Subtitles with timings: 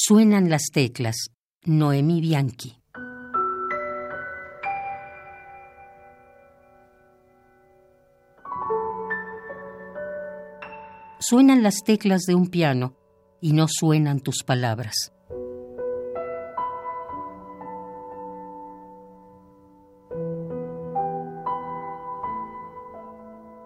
[0.00, 1.16] Suenan las teclas.
[1.64, 2.80] Noemí Bianchi.
[11.18, 12.94] Suenan las teclas de un piano
[13.40, 15.12] y no suenan tus palabras.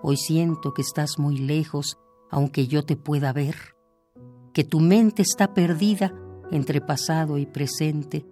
[0.01, 1.99] Hoy siento que estás muy lejos,
[2.31, 3.77] aunque yo te pueda ver,
[4.55, 6.15] que tu mente está perdida
[6.53, 8.25] entre pasado y presente,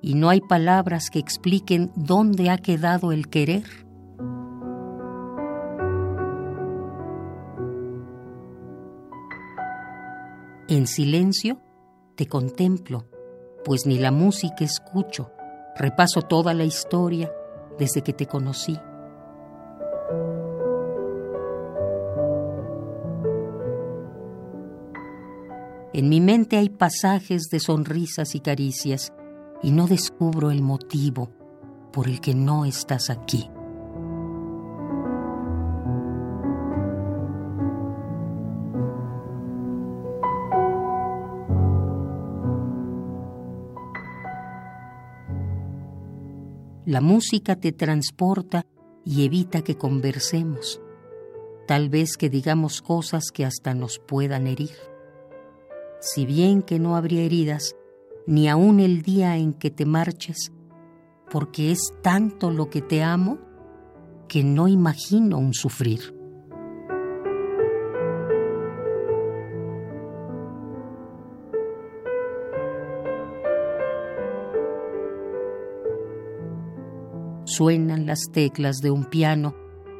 [0.00, 3.64] y no hay palabras que expliquen dónde ha quedado el querer.
[10.68, 11.60] En silencio
[12.14, 13.06] te contemplo,
[13.64, 15.30] pues ni la música escucho,
[15.76, 17.32] repaso toda la historia
[17.78, 18.78] desde que te conocí.
[25.94, 29.12] En mi mente hay pasajes de sonrisas y caricias
[29.62, 31.30] y no descubro el motivo
[31.92, 33.50] por el que no estás aquí.
[46.86, 48.64] La música te transporta
[49.04, 50.80] y evita que conversemos,
[51.66, 54.91] tal vez que digamos cosas que hasta nos puedan herir
[56.02, 57.76] si bien que no habría heridas,
[58.26, 60.52] ni aun el día en que te marches,
[61.30, 63.38] porque es tanto lo que te amo
[64.26, 66.00] que no imagino un sufrir.
[77.44, 79.54] Suenan las teclas de un piano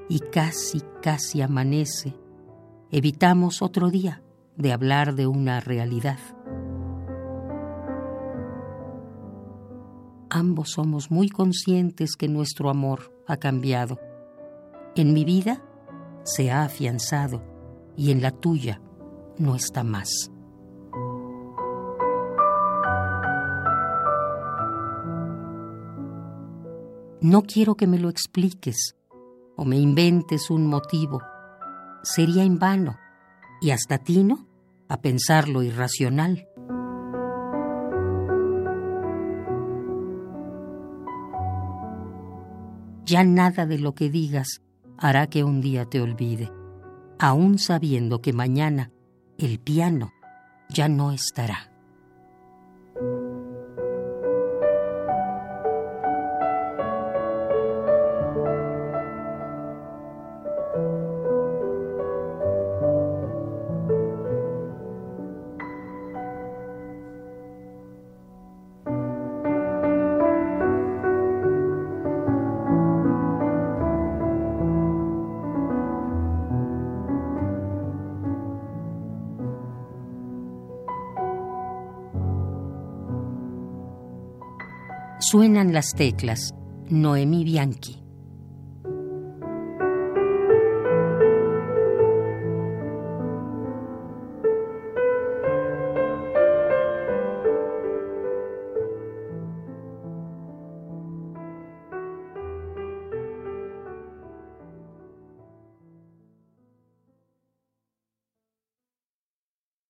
[0.08, 2.16] y casi, casi amanece.
[2.90, 4.22] Evitamos otro día
[4.62, 6.18] de hablar de una realidad.
[10.30, 13.98] Ambos somos muy conscientes que nuestro amor ha cambiado.
[14.94, 15.62] En mi vida
[16.22, 17.42] se ha afianzado
[17.96, 18.80] y en la tuya
[19.36, 20.30] no está más.
[27.20, 28.96] No quiero que me lo expliques
[29.56, 31.20] o me inventes un motivo.
[32.04, 32.96] Sería en vano
[33.60, 34.51] y hasta tino
[34.92, 36.46] a pensar lo irracional.
[43.06, 44.60] Ya nada de lo que digas
[44.98, 46.52] hará que un día te olvide,
[47.18, 48.90] aun sabiendo que mañana
[49.38, 50.12] el piano
[50.68, 51.71] ya no estará.
[85.22, 86.52] Suenan las teclas.
[86.90, 88.01] Noemí Bianchi.